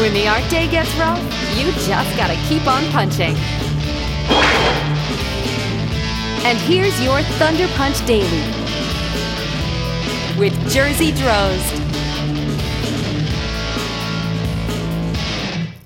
[0.00, 1.22] When the art day gets rough,
[1.56, 3.36] you just gotta keep on punching.
[6.44, 8.42] And here's your Thunder Punch Daily
[10.36, 11.80] with Jerzy Drozd.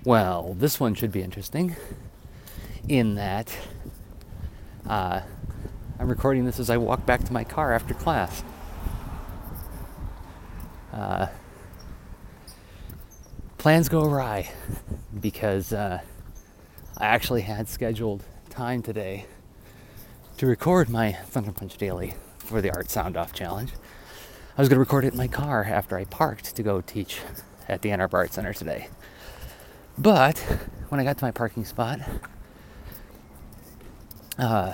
[0.06, 1.76] Well, this one should be interesting
[2.88, 3.54] in that
[4.86, 5.20] uh,
[5.98, 8.42] I'm recording this as I walk back to my car after class.
[10.94, 11.26] Uh,
[13.58, 14.48] plans go awry
[15.20, 16.00] because uh,
[16.96, 19.26] I actually had scheduled time today
[20.36, 23.72] to record my Thunder Punch Daily for the Art Sound Off Challenge.
[24.56, 27.20] I was going to record it in my car after I parked to go teach
[27.68, 28.88] at the Ann Arbor Art Center today.
[29.98, 30.38] But
[30.88, 31.98] when I got to my parking spot,
[34.38, 34.72] uh,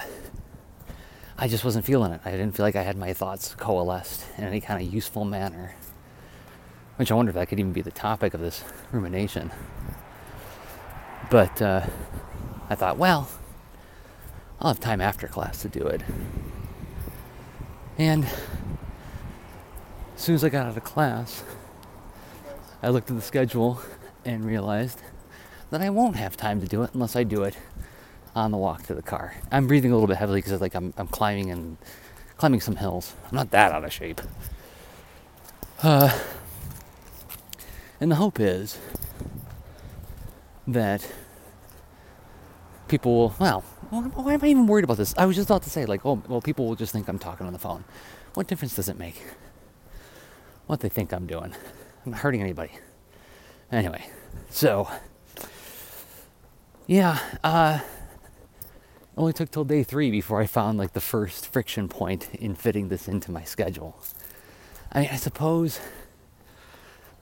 [1.39, 2.20] I just wasn't feeling it.
[2.25, 5.75] I didn't feel like I had my thoughts coalesced in any kind of useful manner.
[6.97, 9.51] Which I wonder if that could even be the topic of this rumination.
[11.30, 11.87] But uh,
[12.70, 13.28] I thought, well,
[14.61, 16.03] I'll have time after class to do it.
[17.98, 18.31] And as
[20.17, 21.42] soon as I got out of class,
[22.83, 23.81] I looked at the schedule
[24.25, 25.03] and realized
[25.70, 27.56] that I won't have time to do it unless I do it
[28.34, 29.34] on the walk to the car.
[29.50, 31.77] I'm breathing a little bit heavily because like I'm, I'm climbing and
[32.37, 33.15] climbing some hills.
[33.28, 34.20] I'm not that out of shape.
[35.83, 36.17] Uh,
[38.00, 38.78] and the hope is
[40.67, 41.06] that
[42.89, 45.14] people will, well, why am I even worried about this?
[45.17, 47.47] I was just about to say, like, oh, well, people will just think I'm talking
[47.47, 47.84] on the phone.
[48.34, 49.22] What difference does it make?
[50.67, 51.55] What they think I'm doing.
[52.05, 52.72] I'm not hurting anybody.
[53.70, 54.06] Anyway,
[54.50, 54.89] so,
[56.87, 57.81] yeah, uh,
[59.17, 62.89] only took till day three before I found like the first friction point in fitting
[62.89, 63.97] this into my schedule.
[64.92, 65.81] I mean, I suppose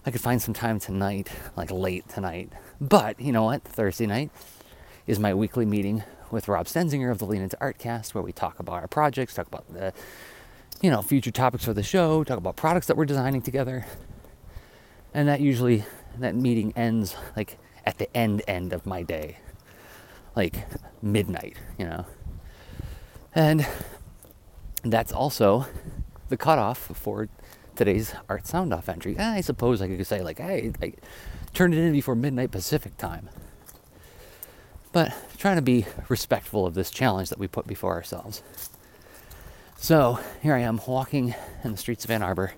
[0.05, 2.53] I could find some time tonight, like late tonight.
[2.81, 3.63] But you know what?
[3.63, 4.31] Thursday night
[5.07, 8.59] is my weekly meeting with Rob Stenzinger of the Lean Into Artcast, where we talk
[8.59, 9.93] about our projects, talk about the
[10.81, 13.87] you know future topics for the show, talk about products that we're designing together.
[15.15, 15.85] And that usually
[16.19, 19.39] that meeting ends like at the end end of my day
[20.35, 20.55] like
[21.03, 22.07] midnight, you know.
[23.35, 23.67] And
[24.83, 25.67] that's also
[26.29, 27.29] the cutoff for
[27.77, 29.19] today's art sound off entry.
[29.19, 30.93] I suppose I could say like, hey, I
[31.55, 33.29] turned it in before midnight Pacific time.
[34.93, 38.43] But trying to be respectful of this challenge that we put before ourselves.
[39.79, 41.35] So here I am walking
[41.65, 42.53] in the streets of Ann Arbor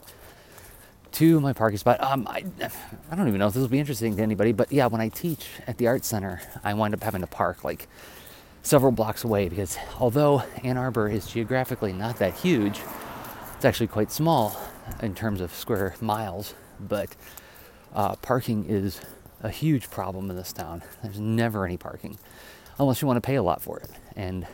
[1.13, 2.03] to my parking spot.
[2.03, 2.45] Um, I,
[3.11, 5.09] I don't even know if this will be interesting to anybody, but yeah, when I
[5.09, 7.89] teach at the art center, I wind up having to park like
[8.63, 12.81] several blocks away because although Ann Arbor is geographically not that huge,
[13.55, 14.61] it's actually quite small
[15.03, 17.15] in terms of square miles, but
[17.95, 19.01] uh, parking is
[19.43, 20.83] a huge problem in this town.
[21.03, 22.19] There's never any parking
[22.79, 23.91] unless you want to pay a lot for it.
[24.17, 24.47] And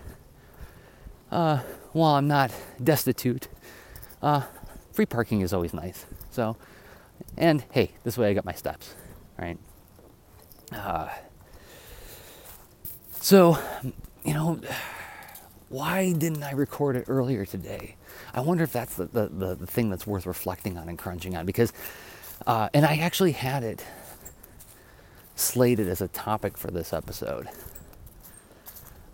[1.31, 1.59] uh,
[1.93, 2.53] while I'm not
[2.83, 3.49] destitute,
[4.23, 4.43] uh,
[4.93, 6.07] free parking is always nice.
[6.31, 6.57] So,
[7.37, 8.95] and hey, this way I got my steps,
[9.39, 9.59] right?
[10.73, 11.09] Uh,
[13.13, 13.59] so,
[14.25, 14.61] you know,
[15.71, 17.95] why didn't I record it earlier today?
[18.35, 21.37] I wonder if that's the, the, the, the thing that's worth reflecting on and crunching
[21.37, 21.73] on because,
[22.45, 23.85] uh, and I actually had it
[25.37, 27.49] slated as a topic for this episode.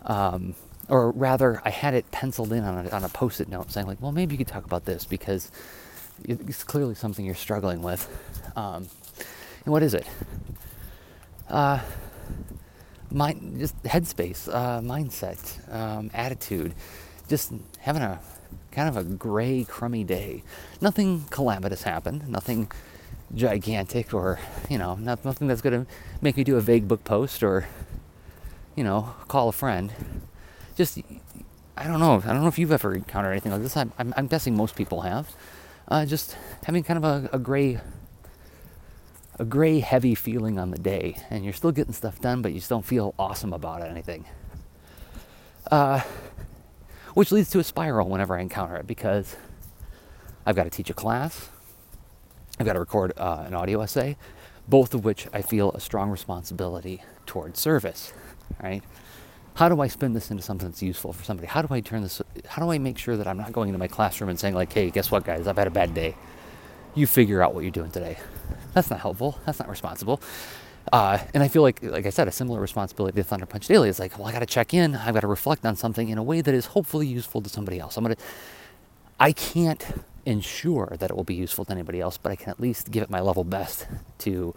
[0.01, 0.55] Um,
[0.89, 3.85] or rather, I had it penciled in on a, on a post it note saying,
[3.85, 5.51] like, well, maybe you could talk about this because
[6.25, 8.09] it's clearly something you're struggling with.
[8.55, 8.87] Um,
[9.63, 10.07] and what is it?
[11.49, 11.81] Uh,
[13.11, 16.73] mind, just headspace, uh, mindset, um, attitude,
[17.27, 18.19] just having a
[18.71, 20.43] kind of a gray, crummy day.
[20.81, 22.27] Nothing calamitous happened.
[22.27, 22.71] Nothing
[23.35, 25.91] gigantic, or you know, not, nothing that's going to
[26.21, 27.67] make me do a vague book post or
[28.75, 29.91] you know, call a friend.
[30.75, 30.99] Just
[31.75, 32.21] I don't know.
[32.23, 33.75] I don't know if you've ever encountered anything like this.
[33.75, 35.35] I'm, I'm, I'm guessing most people have
[35.87, 36.35] uh, just
[36.65, 37.79] having kind of a, a gray
[39.39, 42.59] a gray heavy feeling on the day and you're still getting stuff done but you
[42.59, 44.25] just don't feel awesome about it anything
[45.71, 46.01] uh,
[47.13, 49.35] which leads to a spiral whenever i encounter it because
[50.45, 51.49] i've got to teach a class
[52.59, 54.17] i've got to record uh, an audio essay
[54.67, 58.13] both of which i feel a strong responsibility towards service
[58.61, 58.83] right
[59.57, 61.47] how do I spin this into something that's useful for somebody?
[61.47, 62.21] How do I turn this?
[62.45, 64.71] How do I make sure that I'm not going into my classroom and saying like,
[64.71, 65.47] "Hey, guess what, guys?
[65.47, 66.15] I've had a bad day.
[66.93, 68.17] You figure out what you're doing today."
[68.77, 69.39] That's not helpful.
[69.43, 70.21] That's not responsible.
[70.93, 73.89] Uh, and I feel like, like I said, a similar responsibility to Thunder Punch Daily
[73.89, 74.93] is like, well, I got to check in.
[74.93, 77.79] I've got to reflect on something in a way that is hopefully useful to somebody
[77.79, 77.97] else.
[77.97, 78.17] I'm gonna.
[79.19, 79.83] I can't
[80.27, 83.01] ensure that it will be useful to anybody else, but I can at least give
[83.01, 83.87] it my level best
[84.19, 84.53] to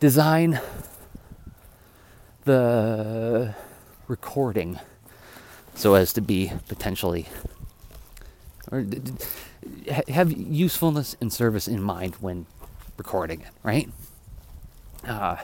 [0.00, 0.58] design
[2.42, 3.54] the
[4.08, 4.80] recording
[5.76, 7.26] so as to be potentially
[8.72, 8.84] or
[10.08, 12.46] have usefulness and service in mind when
[12.96, 13.88] recording it, right?
[15.06, 15.36] Uh,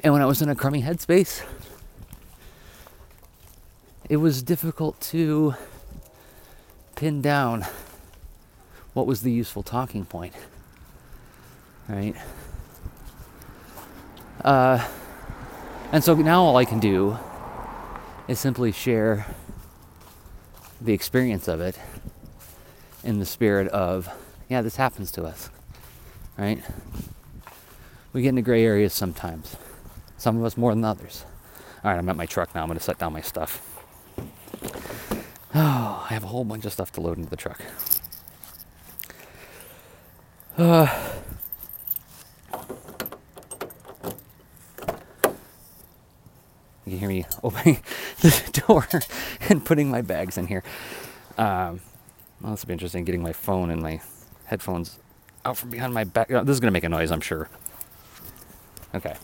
[0.00, 1.42] and when I was in a crummy headspace,
[4.08, 5.54] it was difficult to
[6.94, 7.66] pin down
[8.94, 10.34] what was the useful talking point,
[11.88, 12.14] right?
[14.44, 14.84] Uh,
[15.92, 17.18] and so now all I can do
[18.28, 19.26] is simply share
[20.80, 21.78] the experience of it
[23.02, 24.08] in the spirit of,
[24.48, 25.50] yeah, this happens to us,
[26.38, 26.62] right?
[28.12, 29.56] We get into gray areas sometimes,
[30.16, 31.24] some of us more than others.
[31.84, 32.62] All right, I'm at my truck now.
[32.62, 33.62] I'm going to set down my stuff.
[35.54, 37.60] Oh, I have a whole bunch of stuff to load into the truck.
[40.56, 40.86] Uh,
[46.84, 47.80] you can hear me opening
[48.20, 48.88] the door
[49.48, 50.62] and putting my bags in here.
[51.36, 51.80] Um,
[52.40, 54.00] well, this will be interesting getting my phone and my
[54.46, 54.98] headphones
[55.44, 56.28] out from behind my back.
[56.28, 57.48] This is going to make a noise, I'm sure.
[58.94, 59.16] Okay.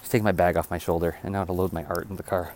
[0.00, 2.22] Just take my bag off my shoulder and now to load my art in the
[2.22, 2.52] car.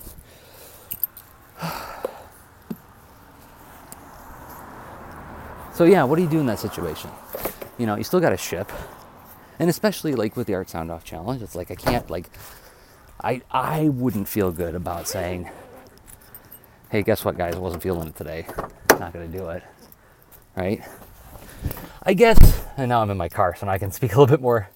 [5.75, 7.11] so, yeah, what do you do in that situation?
[7.79, 8.71] You know, you still got to ship.
[9.59, 12.31] And especially like with the Art Sound Off challenge, it's like I can't like
[13.23, 15.51] I I wouldn't feel good about saying,
[16.91, 17.55] "Hey, guess what, guys?
[17.55, 18.47] I wasn't feeling it today.
[18.91, 19.63] Not gonna do it."
[20.55, 20.83] Right?
[22.09, 22.39] I guess,
[22.77, 24.69] and now I'm in my car, so now I can speak a little bit more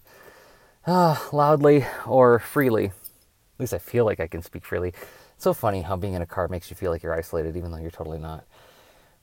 [0.84, 2.86] uh, loudly or freely.
[2.86, 4.88] At least I feel like I can speak freely.
[4.88, 7.70] It's so funny how being in a car makes you feel like you're isolated, even
[7.70, 8.44] though you're totally not.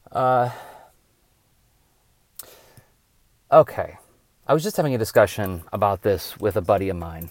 [0.09, 0.51] Uh,
[3.51, 3.97] okay.
[4.47, 7.29] I was just having a discussion about this with a buddy of mine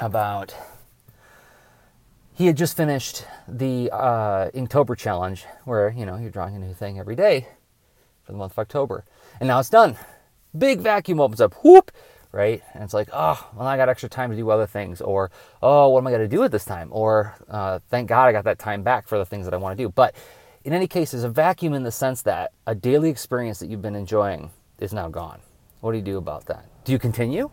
[0.00, 0.56] about
[2.34, 6.74] he had just finished the uh, Inktober challenge where you know you're drawing a new
[6.74, 7.46] thing every day
[8.24, 9.04] for the month of October,
[9.40, 9.96] and now it's done.
[10.56, 11.90] Big vacuum opens up, whoop,
[12.32, 12.62] right?
[12.74, 15.30] And it's like, oh, well, I got extra time to do other things, or
[15.62, 16.88] oh, what am I going to do at this time?
[16.90, 19.76] Or uh, thank God I got that time back for the things that I want
[19.76, 19.88] to do.
[19.88, 20.14] But
[20.64, 23.82] in any case, there's a vacuum in the sense that a daily experience that you've
[23.82, 25.40] been enjoying is now gone.
[25.80, 26.66] What do you do about that?
[26.84, 27.50] Do you continue?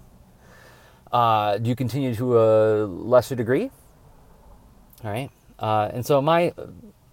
[1.11, 3.69] Uh, do you continue to a lesser degree?
[5.03, 5.29] All right.
[5.59, 6.53] Uh, and so my,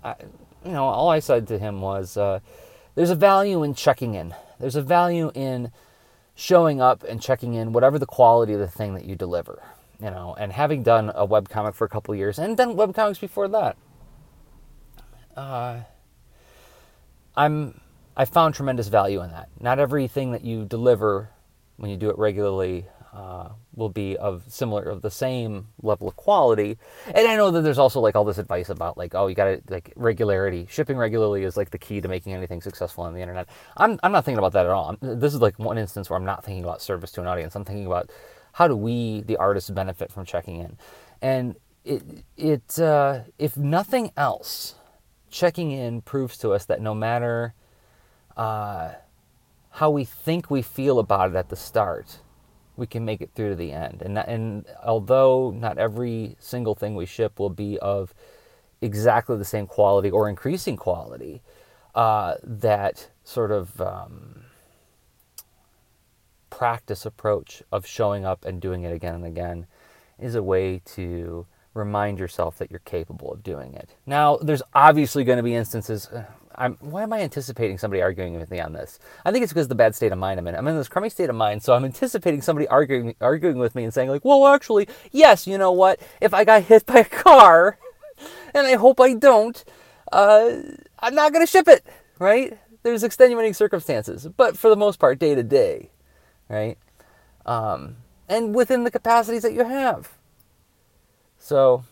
[0.02, 0.14] uh,
[0.64, 2.40] you know, all I said to him was, uh,
[2.94, 4.34] there's a value in checking in.
[4.58, 5.72] There's a value in
[6.34, 9.62] showing up and checking in, whatever the quality of the thing that you deliver.
[10.02, 12.94] You know, and having done a web comic for a couple years and done web
[12.94, 13.76] comics before that,
[15.36, 15.80] uh,
[17.36, 17.80] I'm
[18.16, 19.48] I found tremendous value in that.
[19.60, 21.30] Not everything that you deliver
[21.76, 26.16] when you do it regularly uh, will be of similar of the same level of
[26.16, 26.78] quality.
[27.06, 29.44] And I know that there's also like all this advice about like oh you got
[29.46, 33.20] to like regularity, shipping regularly is like the key to making anything successful on the
[33.20, 33.48] internet.
[33.76, 34.96] I'm I'm not thinking about that at all.
[35.00, 37.56] This is like one instance where I'm not thinking about service to an audience.
[37.56, 38.10] I'm thinking about
[38.52, 40.76] how do we the artists benefit from checking in,
[41.20, 42.02] and it
[42.36, 44.76] it uh, if nothing else,
[45.30, 47.54] checking in proves to us that no matter
[48.36, 48.92] uh,
[49.70, 52.20] how we think we feel about it at the start,
[52.80, 54.00] we can make it through to the end.
[54.00, 58.14] And, and although not every single thing we ship will be of
[58.80, 61.42] exactly the same quality or increasing quality,
[61.94, 64.44] uh, that sort of um,
[66.48, 69.66] practice approach of showing up and doing it again and again
[70.18, 73.90] is a way to remind yourself that you're capable of doing it.
[74.06, 76.08] Now, there's obviously going to be instances.
[76.60, 78.98] I'm, why am I anticipating somebody arguing with me on this?
[79.24, 80.54] I think it's because of the bad state of mind I'm in.
[80.54, 83.82] I'm in this crummy state of mind, so I'm anticipating somebody arguing arguing with me
[83.82, 85.98] and saying like, "Well, actually, yes, you know what?
[86.20, 87.78] If I got hit by a car,
[88.54, 89.64] and I hope I don't,
[90.12, 90.50] uh,
[90.98, 91.84] I'm not going to ship it,
[92.18, 92.58] right?
[92.82, 95.90] There's extenuating circumstances, but for the most part, day to day,
[96.50, 96.76] right?
[97.46, 97.96] Um,
[98.28, 100.18] and within the capacities that you have.
[101.38, 101.84] So,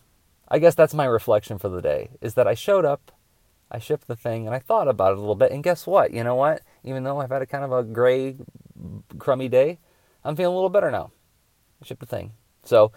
[0.47, 3.13] I guess that's my reflection for the day: is that I showed up
[3.71, 5.53] I shipped the thing and I thought about it a little bit.
[5.53, 6.13] And guess what?
[6.13, 6.63] You know what?
[6.85, 8.37] Even though I've had a kind of a gray,
[9.19, 9.79] crummy day,
[10.25, 11.11] I'm feeling a little better now.
[11.83, 12.33] I shipped the thing.
[12.65, 12.93] So,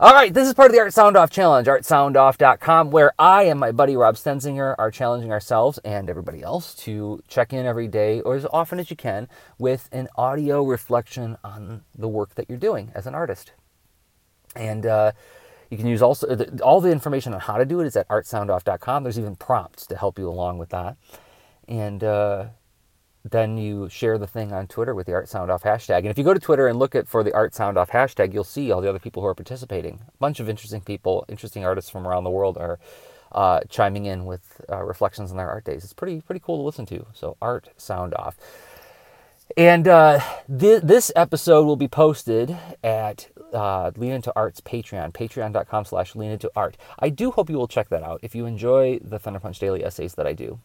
[0.00, 3.58] all right, this is part of the Art Sound Off Challenge, artsoundoff.com, where I and
[3.58, 8.20] my buddy Rob Stenzinger are challenging ourselves and everybody else to check in every day
[8.20, 12.58] or as often as you can with an audio reflection on the work that you're
[12.58, 13.52] doing as an artist.
[14.54, 15.12] And, uh,
[15.70, 16.26] you can use also
[16.62, 19.02] all the information on how to do it is at artsoundoff.com.
[19.02, 20.96] There's even prompts to help you along with that.
[21.66, 22.46] And uh,
[23.24, 25.98] then you share the thing on Twitter with the Art Sound Off hashtag.
[25.98, 28.32] And if you go to Twitter and look at for the Art Sound Off hashtag,
[28.32, 30.00] you'll see all the other people who are participating.
[30.08, 32.78] A bunch of interesting people, interesting artists from around the world are
[33.32, 35.84] uh, chiming in with uh, reflections on their art days.
[35.84, 37.06] It's pretty pretty cool to listen to.
[37.12, 38.36] So Art Sound Off.
[39.56, 45.84] And uh, th- this episode will be posted at uh, Lean Into Art's Patreon, patreon.com
[45.84, 46.76] slash lean into art.
[46.98, 49.84] I do hope you will check that out if you enjoy the Thunder Punch Daily
[49.84, 50.60] essays that I do.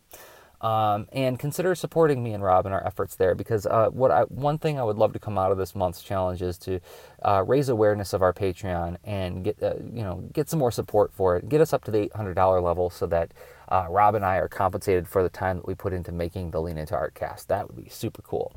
[0.64, 4.22] Um, and consider supporting me and Rob in our efforts there because uh, what I,
[4.22, 6.80] one thing I would love to come out of this month's challenge is to
[7.22, 11.12] uh, raise awareness of our Patreon and get uh, you know get some more support
[11.14, 13.34] for it, get us up to the eight hundred dollar level so that
[13.68, 16.62] uh, Rob and I are compensated for the time that we put into making the
[16.62, 17.50] Lean Into Art cast.
[17.50, 18.56] That would be super cool.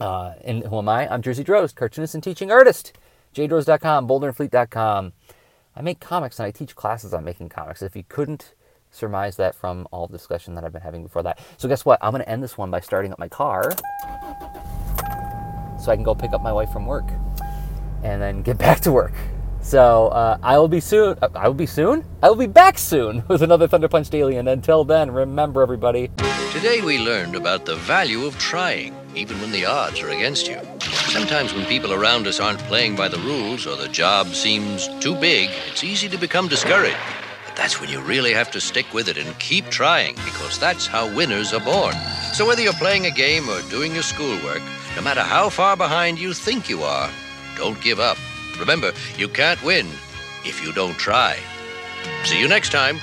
[0.00, 1.12] Uh, and who am I?
[1.12, 2.94] I'm Jerzy Drozd, cartoonist and teaching artist.
[3.34, 5.12] jdrozd.com, boulderandfleet.com.
[5.76, 7.82] I make comics and I teach classes on making comics.
[7.82, 8.54] If you couldn't
[8.96, 11.38] surmise that from all the discussion that I've been having before that.
[11.56, 11.98] So guess what?
[12.02, 13.72] I'm going to end this one by starting up my car
[15.78, 17.08] so I can go pick up my wife from work
[18.02, 19.12] and then get back to work.
[19.60, 21.18] So uh, I will be soon.
[21.20, 22.04] Uh, I will be soon.
[22.22, 24.36] I will be back soon with another Thunder Punch Daily.
[24.36, 26.10] And until then, remember everybody.
[26.52, 30.60] Today we learned about the value of trying, even when the odds are against you.
[30.80, 35.16] Sometimes when people around us aren't playing by the rules or the job seems too
[35.16, 36.96] big, it's easy to become discouraged.
[37.56, 41.12] That's when you really have to stick with it and keep trying, because that's how
[41.14, 41.94] winners are born.
[42.32, 44.62] So whether you're playing a game or doing your schoolwork,
[44.94, 47.10] no matter how far behind you think you are,
[47.56, 48.18] don't give up.
[48.60, 49.86] Remember, you can't win
[50.44, 51.38] if you don't try.
[52.24, 52.98] See you next time.